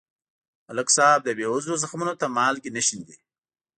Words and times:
ملک 0.67 0.87
صاحب 0.97 1.19
د 1.23 1.29
بېوزلو 1.37 1.81
زخمونو 1.83 2.13
ته 2.21 2.27
مالګې 2.37 2.71
نه 2.75 2.81
شیندي. 2.87 3.15